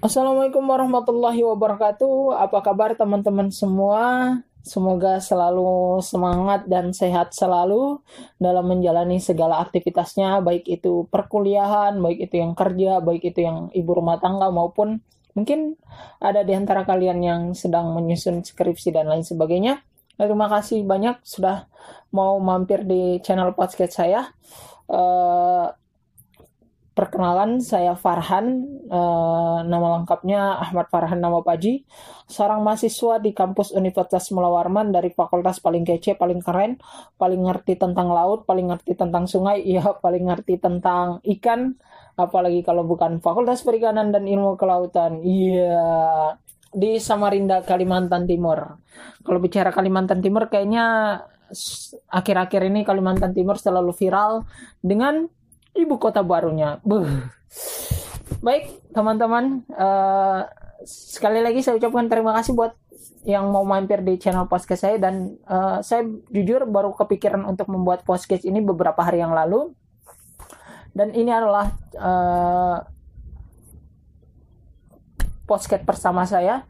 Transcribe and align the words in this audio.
Assalamualaikum 0.00 0.64
warahmatullahi 0.64 1.44
wabarakatuh. 1.44 2.40
Apa 2.40 2.64
kabar 2.64 2.96
teman-teman 2.96 3.52
semua? 3.52 4.45
Semoga 4.66 5.22
selalu 5.22 6.02
semangat 6.02 6.66
dan 6.66 6.90
sehat 6.90 7.30
selalu 7.30 8.02
dalam 8.42 8.66
menjalani 8.66 9.22
segala 9.22 9.62
aktivitasnya, 9.62 10.42
baik 10.42 10.66
itu 10.66 11.06
perkuliahan, 11.06 11.94
baik 12.02 12.26
itu 12.26 12.42
yang 12.42 12.58
kerja, 12.58 12.98
baik 12.98 13.30
itu 13.30 13.46
yang 13.46 13.70
ibu 13.70 13.94
rumah 13.94 14.18
tangga 14.18 14.50
maupun 14.50 14.98
mungkin 15.38 15.78
ada 16.18 16.42
di 16.42 16.50
antara 16.50 16.82
kalian 16.82 17.22
yang 17.22 17.42
sedang 17.54 17.94
menyusun 17.94 18.42
skripsi 18.42 18.90
dan 18.90 19.06
lain 19.06 19.22
sebagainya. 19.22 19.86
Terima 20.18 20.50
kasih 20.50 20.82
banyak 20.82 21.22
sudah 21.22 21.70
mau 22.10 22.34
mampir 22.42 22.82
di 22.82 23.22
channel 23.22 23.54
podcast 23.54 24.02
saya. 24.02 24.34
Eh, 24.90 25.66
Perkenalan, 26.96 27.60
saya 27.60 27.92
Farhan, 27.92 28.64
eh, 28.88 29.58
nama 29.68 30.00
lengkapnya 30.00 30.56
Ahmad 30.64 30.88
Farhan 30.88 31.20
Nama 31.20 31.44
Paji, 31.44 31.84
seorang 32.24 32.64
mahasiswa 32.64 33.20
di 33.20 33.36
kampus 33.36 33.76
Universitas 33.76 34.32
Mula 34.32 34.48
Warman 34.48 34.96
dari 34.96 35.12
fakultas 35.12 35.60
paling 35.60 35.84
kece, 35.84 36.16
paling 36.16 36.40
keren, 36.40 36.80
paling 37.20 37.44
ngerti 37.44 37.76
tentang 37.76 38.08
laut, 38.08 38.48
paling 38.48 38.72
ngerti 38.72 38.96
tentang 38.96 39.28
sungai, 39.28 39.60
iya 39.60 39.84
paling 40.04 40.24
ngerti 40.24 40.56
tentang 40.56 41.20
ikan, 41.20 41.76
apalagi 42.16 42.64
kalau 42.64 42.88
bukan 42.88 43.20
Fakultas 43.20 43.60
Perikanan 43.60 44.08
dan 44.08 44.24
Ilmu 44.24 44.56
Kelautan, 44.56 45.20
iya 45.20 46.32
di 46.72 46.96
Samarinda, 46.96 47.60
Kalimantan 47.60 48.24
Timur. 48.24 48.80
Kalau 49.20 49.36
bicara 49.44 49.68
Kalimantan 49.68 50.24
Timur, 50.24 50.48
kayaknya 50.48 51.20
akhir-akhir 52.08 52.72
ini 52.72 52.88
Kalimantan 52.88 53.36
Timur 53.36 53.60
selalu 53.60 53.92
viral 53.92 54.48
dengan 54.80 55.28
ibu 55.76 56.00
kota 56.00 56.24
barunya. 56.24 56.80
Buh. 56.82 57.06
Baik, 58.42 58.82
teman-teman, 58.90 59.62
eh, 59.70 60.40
sekali 60.88 61.40
lagi 61.40 61.62
saya 61.62 61.78
ucapkan 61.78 62.08
terima 62.10 62.34
kasih 62.36 62.56
buat 62.56 62.74
yang 63.26 63.50
mau 63.50 63.66
mampir 63.66 64.06
di 64.06 64.22
channel 64.22 64.46
podcast 64.46 64.86
saya 64.86 64.96
dan 65.02 65.36
eh, 65.46 65.78
saya 65.82 66.06
jujur 66.30 66.66
baru 66.66 66.94
kepikiran 66.94 67.42
untuk 67.44 67.68
membuat 67.70 68.02
podcast 68.02 68.46
ini 68.46 68.62
beberapa 68.64 68.98
hari 69.02 69.20
yang 69.22 69.34
lalu. 69.34 69.72
Dan 70.96 71.12
ini 71.12 71.28
adalah 71.28 71.70
eh, 71.92 72.78
podcast 75.46 75.84
bersama 75.86 76.26
saya 76.26 76.66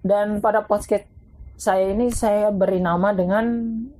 dan 0.00 0.40
pada 0.40 0.64
podcast 0.64 1.04
saya 1.56 1.92
ini 1.92 2.12
saya 2.12 2.52
beri 2.52 2.84
nama 2.84 3.16
dengan 3.16 3.44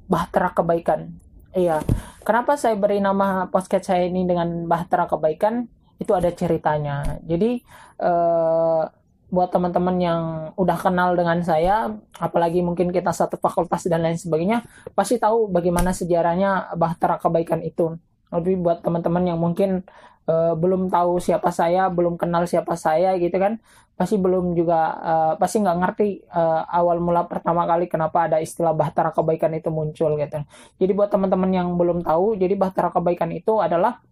Bahtera 0.06 0.52
Kebaikan. 0.52 1.08
Iya. 1.56 1.80
Kenapa 2.26 2.58
saya 2.58 2.74
beri 2.74 2.98
nama 2.98 3.46
podcast 3.46 3.94
saya 3.94 4.10
ini 4.10 4.26
dengan 4.26 4.66
Bahtera 4.66 5.06
Kebaikan? 5.06 5.62
Itu 6.02 6.10
ada 6.10 6.26
ceritanya. 6.34 7.22
Jadi 7.22 7.62
eh, 8.02 8.82
buat 9.30 9.48
teman-teman 9.54 9.96
yang 10.02 10.22
udah 10.58 10.74
kenal 10.74 11.14
dengan 11.14 11.38
saya, 11.46 11.86
apalagi 12.18 12.66
mungkin 12.66 12.90
kita 12.90 13.14
satu 13.14 13.38
fakultas 13.38 13.86
dan 13.86 14.02
lain 14.02 14.18
sebagainya, 14.18 14.66
pasti 14.98 15.22
tahu 15.22 15.54
bagaimana 15.54 15.94
sejarahnya 15.94 16.74
Bahtera 16.74 17.22
Kebaikan 17.22 17.62
itu. 17.62 17.94
Tapi 18.26 18.58
buat 18.58 18.82
teman-teman 18.82 19.22
yang 19.22 19.38
mungkin 19.38 19.86
eh, 20.26 20.54
belum 20.58 20.90
tahu 20.92 21.22
siapa 21.22 21.50
saya, 21.54 21.88
belum 21.90 22.14
kenal 22.20 22.44
siapa 22.50 22.74
saya 22.78 23.14
gitu 23.16 23.36
kan, 23.38 23.58
pasti 23.96 24.20
belum 24.20 24.52
juga 24.58 24.80
eh, 25.00 25.32
pasti 25.40 25.62
nggak 25.62 25.78
ngerti 25.82 26.08
eh, 26.28 26.62
awal 26.68 26.98
mula 27.00 27.24
pertama 27.30 27.64
kali 27.64 27.86
kenapa 27.88 28.28
ada 28.30 28.38
istilah 28.42 28.74
Bahtera 28.76 29.10
Kebaikan 29.14 29.54
itu 29.56 29.70
muncul 29.72 30.18
gitu. 30.20 30.38
Jadi 30.82 30.92
buat 30.92 31.08
teman-teman 31.08 31.50
yang 31.54 31.68
belum 31.78 32.04
tahu, 32.04 32.36
jadi 32.38 32.54
Bahtera 32.58 32.90
Kebaikan 32.92 33.30
itu 33.32 33.58
adalah 33.62 34.02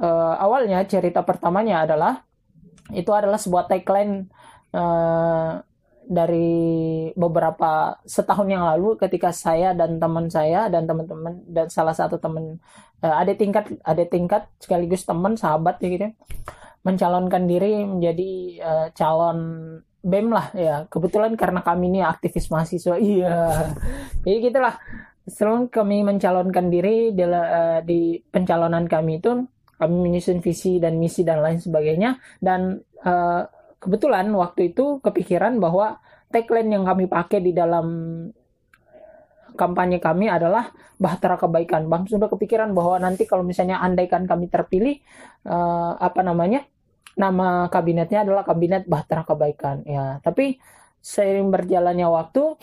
eh, 0.00 0.34
awalnya 0.40 0.82
cerita 0.88 1.20
pertamanya 1.26 1.84
adalah 1.84 2.22
itu 2.94 3.10
adalah 3.10 3.38
sebuah 3.40 3.66
tagline 3.66 4.30
dari 6.06 7.10
beberapa 7.18 7.98
setahun 8.06 8.46
yang 8.46 8.62
lalu 8.62 8.94
ketika 8.96 9.34
saya 9.34 9.74
dan 9.74 9.98
teman 9.98 10.30
saya 10.30 10.70
dan 10.70 10.86
teman-teman 10.86 11.42
dan 11.50 11.66
salah 11.66 11.92
satu 11.92 12.22
teman 12.22 12.62
eh, 13.02 13.14
ada 13.14 13.34
tingkat 13.34 13.74
ada 13.82 14.04
tingkat 14.06 14.46
sekaligus 14.62 15.02
teman 15.02 15.34
sahabat 15.34 15.82
ya 15.82 15.88
gitu 15.90 16.04
ya, 16.06 16.12
mencalonkan 16.86 17.50
diri 17.50 17.82
menjadi 17.82 18.30
eh, 18.62 18.86
calon 18.94 19.38
BEM 20.06 20.30
lah 20.30 20.46
ya. 20.54 20.76
Kebetulan 20.86 21.34
karena 21.34 21.60
kami 21.66 21.90
ini 21.90 22.00
aktivis 22.06 22.46
mahasiswa. 22.46 22.94
Iya. 23.06 23.74
Jadi 24.22 24.36
gitulah. 24.38 24.78
Setelah 25.26 25.66
kami 25.66 26.06
mencalonkan 26.06 26.70
diri 26.70 27.10
di, 27.10 27.26
eh, 27.26 27.82
di 27.82 28.22
pencalonan 28.22 28.86
kami 28.86 29.18
itu 29.18 29.42
kami 29.76 29.96
menyusun 30.08 30.38
visi 30.38 30.78
dan 30.78 31.02
misi 31.02 31.26
dan 31.26 31.42
lain 31.42 31.58
sebagainya. 31.58 32.22
Dan 32.38 32.78
eh, 33.02 33.42
kebetulan 33.82 34.28
waktu 34.34 34.72
itu 34.74 34.98
kepikiran 35.04 35.58
bahwa 35.60 36.00
tagline 36.32 36.74
yang 36.74 36.84
kami 36.84 37.06
pakai 37.06 37.38
di 37.40 37.52
dalam 37.54 37.86
kampanye 39.56 39.98
kami 39.98 40.28
adalah 40.28 40.70
Bahtera 41.00 41.40
Kebaikan. 41.40 41.88
Bang 41.88 42.04
sudah 42.04 42.28
kepikiran 42.28 42.76
bahwa 42.76 43.00
nanti 43.00 43.24
kalau 43.24 43.42
misalnya 43.42 43.80
andaikan 43.80 44.28
kami 44.28 44.52
terpilih 44.52 45.00
eh, 45.48 45.92
apa 45.96 46.20
namanya? 46.20 46.68
Nama 47.16 47.72
kabinetnya 47.72 48.28
adalah 48.28 48.44
Kabinet 48.44 48.84
Bahtera 48.84 49.24
Kebaikan. 49.24 49.88
Ya, 49.88 50.20
tapi 50.20 50.60
seiring 51.00 51.48
berjalannya 51.48 52.04
waktu 52.12 52.60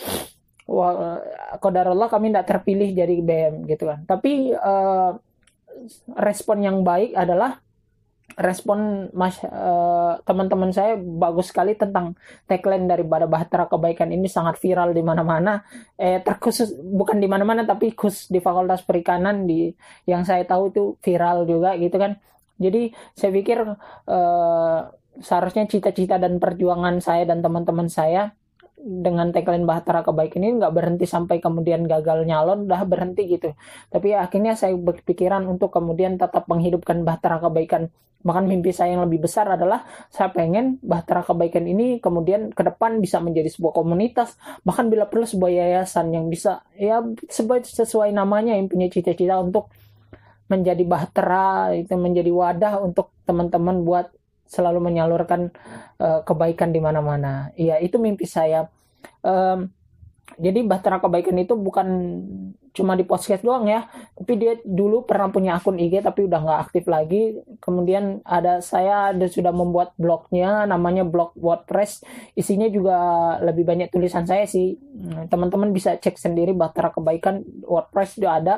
wa- 0.69 1.25
kodarullah 1.57 2.06
kami 2.06 2.30
tidak 2.30 2.45
terpilih 2.53 2.94
jadi 2.94 3.16
BM 3.18 3.66
gitu 3.66 3.90
kan. 3.90 4.06
Tapi 4.06 4.53
eh, 4.53 5.12
respon 6.13 6.62
yang 6.62 6.85
baik 6.85 7.18
adalah 7.18 7.57
respon 8.34 9.09
mas 9.13 9.38
eh, 9.45 10.13
teman-teman 10.25 10.73
saya 10.73 10.97
bagus 10.97 11.53
sekali 11.53 11.78
tentang 11.78 12.17
tagline 12.50 12.89
daripada 12.89 13.29
Bahtera 13.29 13.69
Kebaikan 13.69 14.09
ini 14.09 14.25
sangat 14.25 14.57
viral 14.57 14.91
di 14.95 15.03
mana-mana. 15.06 15.61
Eh 15.97 16.22
terkhusus 16.23 16.73
bukan 16.81 17.22
di 17.22 17.29
mana-mana 17.29 17.62
tapi 17.66 17.94
khusus 17.94 18.29
di 18.33 18.41
Fakultas 18.41 18.81
Perikanan 18.81 19.45
di 19.45 19.69
yang 20.09 20.25
saya 20.25 20.44
tahu 20.50 20.73
itu 20.73 20.83
viral 21.06 21.45
juga 21.45 21.78
gitu 21.78 21.95
kan. 22.01 22.17
Jadi 22.57 22.94
saya 23.13 23.31
pikir 23.33 23.59
eh, 24.09 24.79
seharusnya 25.22 25.69
cita-cita 25.69 26.17
dan 26.17 26.41
perjuangan 26.41 26.97
saya 27.03 27.29
dan 27.29 27.45
teman-teman 27.45 27.85
saya 27.85 28.33
dengan 28.83 29.31
tagline 29.31 29.63
Bahtera 29.63 30.03
Kebaikan 30.03 30.44
ini 30.44 30.59
nggak 30.59 30.75
berhenti 30.75 31.07
sampai 31.07 31.39
kemudian 31.39 31.88
gagal 31.88 32.27
nyalon, 32.27 32.67
udah 32.67 32.83
berhenti 32.83 33.31
gitu. 33.31 33.55
Tapi 33.88 34.11
akhirnya 34.11 34.59
saya 34.59 34.75
berpikiran 34.75 35.47
untuk 35.47 35.71
kemudian 35.71 36.19
tetap 36.19 36.51
menghidupkan 36.51 37.07
Bahtera 37.07 37.39
Kebaikan. 37.39 37.88
Bahkan 38.23 38.47
mimpi 38.47 38.71
saya 38.71 38.95
yang 38.95 39.03
lebih 39.07 39.27
besar 39.27 39.47
adalah 39.51 39.83
saya 40.11 40.31
pengen 40.35 40.83
Bahtera 40.83 41.23
Kebaikan 41.23 41.63
ini 41.63 42.03
kemudian 42.03 42.51
ke 42.51 42.63
depan 42.63 42.99
bisa 42.99 43.23
menjadi 43.23 43.47
sebuah 43.47 43.71
komunitas, 43.71 44.35
bahkan 44.67 44.91
bila 44.91 45.07
perlu 45.07 45.23
sebuah 45.23 45.51
yayasan 45.51 46.11
yang 46.11 46.27
bisa 46.27 46.67
ya 46.75 47.00
sesuai, 47.31 47.63
sesuai 47.63 48.11
namanya 48.11 48.55
yang 48.55 48.67
punya 48.67 48.91
cita-cita 48.91 49.39
untuk 49.39 49.71
menjadi 50.51 50.83
bahtera, 50.83 51.71
itu 51.71 51.95
menjadi 51.95 52.29
wadah 52.29 52.83
untuk 52.83 53.15
teman-teman 53.23 53.81
buat 53.88 54.11
selalu 54.48 54.80
menyalurkan 54.92 55.52
eh, 56.00 56.22
kebaikan 56.26 56.70
di 56.74 56.80
mana-mana. 56.84 57.50
Iya, 57.58 57.80
itu 57.81 57.98
mimpi 57.98 58.28
saya. 58.30 58.68
Em, 59.24 59.72
jadi 60.40 60.66
Bahtera 60.66 60.98
Kebaikan 60.98 61.36
itu 61.38 61.54
bukan 61.54 61.88
cuma 62.74 62.98
di 62.98 63.06
podcast 63.06 63.46
doang 63.46 63.70
ya, 63.70 63.86
tapi 64.18 64.34
dia 64.42 64.58
dulu 64.66 65.06
pernah 65.06 65.30
punya 65.30 65.62
akun 65.62 65.78
IG 65.78 66.02
tapi 66.02 66.26
udah 66.26 66.40
nggak 66.42 66.62
aktif 66.70 66.84
lagi. 66.90 67.38
Kemudian 67.62 68.24
ada 68.26 68.58
saya 68.64 69.13
ada 69.13 69.30
sudah 69.30 69.54
membuat 69.54 69.94
blognya, 70.00 70.66
namanya 70.66 71.06
blog 71.06 71.38
WordPress. 71.38 72.01
Isinya 72.34 72.66
juga 72.72 72.98
lebih 73.46 73.62
banyak 73.68 73.94
tulisan 73.94 74.25
saya 74.25 74.50
sih. 74.50 74.74
Hmm, 74.74 75.30
Teman-teman 75.30 75.69
bisa 75.69 76.00
cek 76.01 76.18
sendiri 76.18 76.56
Bahtera 76.57 76.89
Kebaikan 76.89 77.46
WordPress 77.68 78.18
juga 78.18 78.31
ada. 78.42 78.56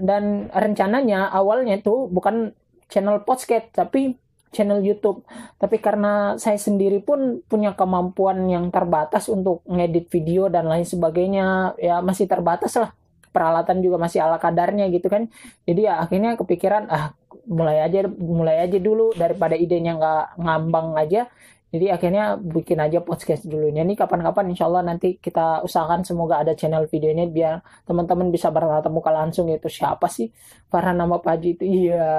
Dan 0.00 0.48
rencananya 0.50 1.28
awalnya 1.30 1.76
itu 1.78 2.08
bukan 2.10 2.56
channel 2.90 3.22
podcast 3.22 3.70
tapi 3.72 4.18
channel 4.50 4.82
YouTube. 4.82 5.22
Tapi 5.56 5.78
karena 5.78 6.34
saya 6.36 6.58
sendiri 6.58 7.00
pun 7.00 7.40
punya 7.46 7.74
kemampuan 7.78 8.44
yang 8.50 8.68
terbatas 8.68 9.30
untuk 9.30 9.62
ngedit 9.66 10.10
video 10.10 10.50
dan 10.50 10.66
lain 10.66 10.84
sebagainya, 10.84 11.78
ya 11.78 12.02
masih 12.02 12.26
terbatas 12.26 12.74
lah. 12.76 12.90
Peralatan 13.30 13.78
juga 13.78 13.94
masih 14.02 14.26
ala 14.26 14.42
kadarnya 14.42 14.90
gitu 14.90 15.06
kan. 15.06 15.30
Jadi 15.62 15.86
ya 15.86 16.02
akhirnya 16.02 16.34
kepikiran 16.34 16.90
ah 16.90 17.14
mulai 17.46 17.78
aja 17.78 18.10
mulai 18.10 18.58
aja 18.58 18.78
dulu 18.82 19.14
daripada 19.14 19.54
idenya 19.54 19.94
nggak 19.94 20.24
ngambang 20.42 20.98
aja. 20.98 21.30
Jadi 21.70 21.86
akhirnya 21.86 22.34
bikin 22.34 22.82
aja 22.82 22.98
podcast 22.98 23.46
dulu. 23.46 23.70
Ini 23.70 23.94
kapan-kapan 23.94 24.50
insya 24.50 24.66
Allah 24.66 24.82
nanti 24.82 25.22
kita 25.22 25.62
usahakan 25.62 26.02
semoga 26.02 26.42
ada 26.42 26.58
channel 26.58 26.90
videonya 26.90 27.30
biar 27.30 27.62
teman-teman 27.86 28.34
bisa 28.34 28.50
bertatap 28.50 28.90
muka 28.90 29.14
langsung 29.14 29.46
itu 29.46 29.70
siapa 29.70 30.10
sih 30.10 30.34
para 30.66 30.90
nama 30.90 31.22
Paji 31.22 31.54
itu. 31.54 31.64
Iya. 31.66 32.18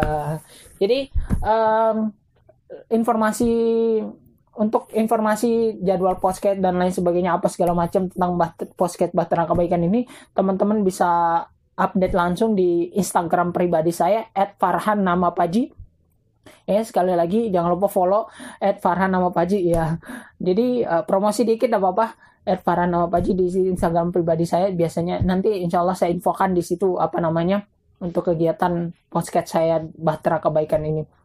Jadi 0.79 1.11
um, 1.43 2.15
informasi 2.87 3.51
untuk 4.55 4.91
informasi 4.91 5.79
jadwal 5.83 6.19
podcast 6.19 6.59
dan 6.59 6.79
lain 6.79 6.91
sebagainya 6.91 7.39
apa 7.39 7.47
segala 7.47 7.75
macam 7.75 8.07
tentang 8.07 8.35
podcast 8.75 9.11
Bahtera 9.15 9.47
Kebaikan 9.47 9.83
ini 9.83 10.03
teman-teman 10.35 10.83
bisa 10.83 11.43
update 11.75 12.15
langsung 12.15 12.55
di 12.55 12.91
Instagram 12.95 13.55
pribadi 13.55 13.95
saya 13.95 14.27
@farhan 14.59 15.03
nama 15.03 15.31
Paji 15.31 15.80
Ya 16.65 16.81
sekali 16.81 17.13
lagi 17.13 17.49
jangan 17.53 17.77
lupa 17.77 17.87
follow 17.91 18.29
at 18.57 18.81
Farhan 18.81 19.13
nama 19.13 19.29
Paji 19.29 19.71
ya. 19.71 19.97
Jadi 20.41 20.81
uh, 20.85 21.05
promosi 21.05 21.45
dikit 21.45 21.69
apa-apa 21.73 22.17
at 22.45 22.59
Farhan 22.65 22.89
nama 22.89 23.05
Paji 23.05 23.37
di 23.37 23.45
Instagram 23.69 24.09
pribadi 24.09 24.49
saya 24.49 24.73
biasanya 24.73 25.21
nanti 25.21 25.61
insya 25.61 25.85
Allah 25.85 25.97
saya 25.97 26.09
infokan 26.13 26.57
di 26.57 26.65
situ 26.65 26.97
apa 26.97 27.21
namanya 27.21 27.61
untuk 28.01 28.33
kegiatan 28.33 28.89
podcast 29.13 29.53
saya 29.53 29.79
Bahtera 29.81 30.41
Kebaikan 30.41 30.81
ini. 30.81 31.20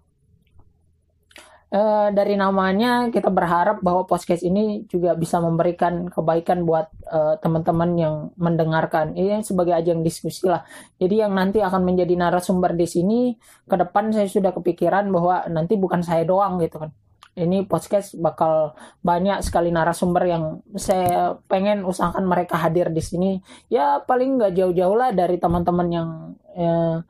Uh, 1.76 2.08
dari 2.08 2.40
namanya 2.40 3.12
kita 3.12 3.28
berharap 3.28 3.84
bahwa 3.84 4.08
podcast 4.08 4.40
ini 4.40 4.88
juga 4.88 5.12
bisa 5.12 5.44
memberikan 5.44 6.08
kebaikan 6.08 6.64
buat 6.64 6.88
uh, 7.04 7.36
teman-teman 7.36 7.90
yang 8.00 8.14
mendengarkan. 8.40 9.12
Ini 9.12 9.44
sebagai 9.44 9.76
ajang 9.76 10.00
diskusi 10.00 10.48
lah. 10.48 10.64
Jadi 10.96 11.20
yang 11.20 11.36
nanti 11.36 11.60
akan 11.60 11.84
menjadi 11.84 12.16
narasumber 12.16 12.72
di 12.72 12.88
sini 12.88 13.36
ke 13.68 13.76
depan 13.76 14.08
saya 14.08 14.24
sudah 14.24 14.56
kepikiran 14.56 15.12
bahwa 15.12 15.44
nanti 15.52 15.76
bukan 15.76 16.00
saya 16.00 16.24
doang 16.24 16.56
gitu 16.64 16.80
kan. 16.80 16.96
Ini 17.36 17.68
podcast 17.68 18.16
bakal 18.16 18.72
banyak 19.04 19.44
sekali 19.44 19.68
narasumber 19.68 20.24
yang 20.24 20.44
saya 20.80 21.36
pengen 21.44 21.84
usahakan 21.84 22.24
mereka 22.24 22.56
hadir 22.56 22.88
di 22.88 23.04
sini. 23.04 23.44
Ya 23.68 24.00
paling 24.00 24.40
nggak 24.40 24.56
jauh-jauh 24.56 24.96
lah 24.96 25.12
dari 25.12 25.36
teman-teman 25.36 25.88
yang 25.92 26.08
eh, 26.56 27.04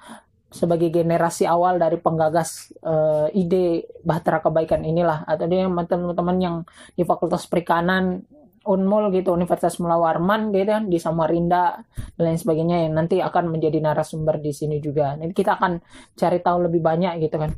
sebagai 0.46 0.94
generasi 0.94 1.42
awal 1.44 1.82
dari 1.82 1.98
penggagas 1.98 2.70
uh, 2.86 3.26
ide 3.34 3.90
bahtera 4.06 4.38
kebaikan 4.38 4.86
inilah 4.86 5.26
atau 5.26 5.44
dia 5.50 5.66
teman-teman 5.66 6.36
yang 6.38 6.56
di 6.94 7.02
Fakultas 7.02 7.50
Perikanan 7.50 8.22
Unmul 8.66 9.14
gitu 9.14 9.30
Universitas 9.30 9.78
Mula 9.78 9.94
Warman 9.94 10.50
gitu 10.50 10.66
kan 10.66 10.84
di 10.90 10.98
Samarinda 10.98 11.78
dan 12.18 12.22
lain 12.22 12.38
sebagainya 12.38 12.86
yang 12.86 12.98
nanti 12.98 13.22
akan 13.22 13.54
menjadi 13.54 13.78
narasumber 13.78 14.42
di 14.42 14.50
sini 14.50 14.82
juga. 14.82 15.14
Nanti 15.14 15.34
kita 15.34 15.54
akan 15.54 15.78
cari 16.18 16.38
tahu 16.42 16.66
lebih 16.66 16.82
banyak 16.82 17.22
gitu 17.22 17.38
kan. 17.38 17.54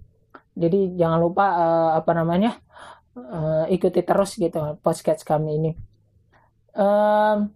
Jadi 0.53 1.01
jangan 1.01 1.19
lupa 1.23 1.47
uh, 1.57 1.91
apa 1.97 2.13
namanya 2.13 2.61
uh, 3.17 3.65
ikuti 3.73 4.05
terus 4.05 4.37
gitu 4.37 4.77
podcast 4.85 5.25
kami 5.25 5.51
ini. 5.57 5.71
Uh, 6.77 7.49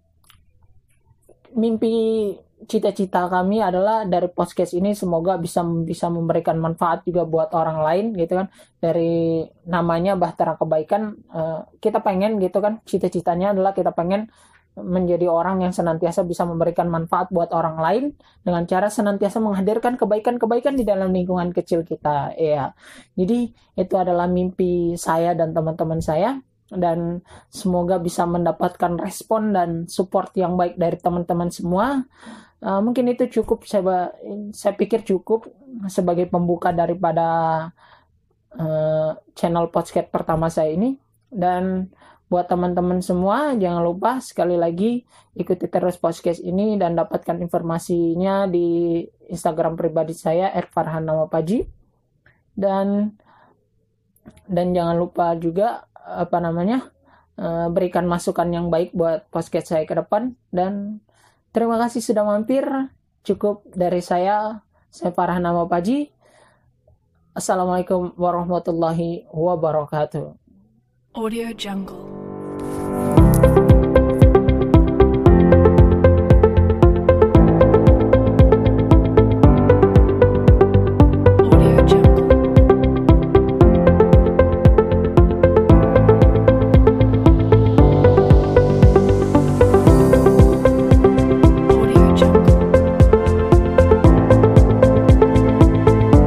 mimpi 1.53 2.33
cita-cita 2.69 3.27
kami 3.27 3.59
adalah 3.63 4.07
dari 4.07 4.31
podcast 4.31 4.73
ini 4.77 4.95
semoga 4.95 5.39
bisa 5.39 5.63
bisa 5.65 6.07
memberikan 6.11 6.59
manfaat 6.59 7.03
juga 7.07 7.27
buat 7.27 7.51
orang 7.55 7.79
lain 7.83 8.05
gitu 8.19 8.39
kan. 8.39 8.47
Dari 8.79 9.47
namanya 9.67 10.15
Bahtera 10.19 10.55
Kebaikan 10.59 11.17
uh, 11.31 11.67
kita 11.83 12.03
pengen 12.03 12.39
gitu 12.39 12.59
kan 12.63 12.83
cita-citanya 12.87 13.55
adalah 13.57 13.75
kita 13.75 13.91
pengen 13.95 14.31
menjadi 14.73 15.29
orang 15.29 15.61
yang 15.61 15.73
senantiasa 15.77 16.25
bisa 16.25 16.49
memberikan 16.49 16.89
manfaat 16.89 17.29
buat 17.29 17.53
orang 17.53 17.77
lain 17.77 18.05
dengan 18.41 18.65
cara 18.65 18.89
senantiasa 18.89 19.37
menghadirkan 19.37 20.01
kebaikan-kebaikan 20.01 20.81
di 20.81 20.89
dalam 20.89 21.13
lingkungan 21.13 21.53
kecil 21.53 21.85
kita 21.85 22.33
ya 22.41 22.73
jadi 23.13 23.53
itu 23.53 23.95
adalah 24.01 24.25
mimpi 24.33 24.97
saya 24.97 25.37
dan 25.37 25.53
teman-teman 25.53 26.01
saya 26.01 26.41
dan 26.73 27.21
semoga 27.53 28.01
bisa 28.01 28.25
mendapatkan 28.25 28.97
respon 28.97 29.53
dan 29.53 29.85
support 29.93 30.33
yang 30.41 30.57
baik 30.57 30.81
dari 30.81 30.97
teman-teman 30.97 31.53
semua 31.53 32.09
Uh, 32.63 32.79
mungkin 32.79 33.11
itu 33.11 33.27
cukup 33.27 33.67
saya 33.67 34.15
saya 34.55 34.75
pikir 34.79 35.03
cukup 35.03 35.51
sebagai 35.91 36.31
pembuka 36.31 36.71
daripada 36.71 37.27
uh, 38.55 39.11
channel 39.35 39.67
podcast 39.75 40.09
pertama 40.15 40.47
saya 40.47 40.71
ini. 40.71 40.95
Dan 41.27 41.91
buat 42.31 42.49
teman-teman 42.49 43.05
semua 43.05 43.53
jangan 43.59 43.85
lupa 43.85 44.17
sekali 44.25 44.57
lagi 44.57 45.05
ikuti 45.37 45.69
terus 45.69 46.01
podcast 46.01 46.41
ini 46.41 46.81
dan 46.81 46.97
dapatkan 46.97 47.45
informasinya 47.45 48.49
di 48.49 49.05
Instagram 49.29 49.77
pribadi 49.77 50.17
saya 50.17 50.49
@farhan_nama_paji 50.73 51.69
dan 52.57 53.13
dan 54.49 54.67
jangan 54.73 54.97
lupa 54.97 55.37
juga 55.37 55.85
apa 55.93 56.39
namanya 56.41 56.89
uh, 57.39 57.69
berikan 57.69 58.05
masukan 58.09 58.49
yang 58.49 58.67
baik 58.69 58.93
buat 58.97 59.29
podcast 59.29 59.73
saya 59.77 59.85
ke 59.85 59.95
depan. 59.97 60.33
Dan 60.53 61.01
Terima 61.53 61.77
kasih 61.77 62.01
sudah 62.01 62.25
mampir. 62.25 62.65
Cukup 63.29 63.69
dari 63.77 64.01
saya. 64.01 64.65
Saya 64.89 65.13
Farah 65.13 65.37
Nama 65.37 65.69
Paji. 65.69 66.09
Assalamualaikum 67.37 68.17
warahmatullahi 68.17 69.29
wabarakatuh. 69.29 70.37
Audio 71.13 71.49
Jungle. 71.53 72.22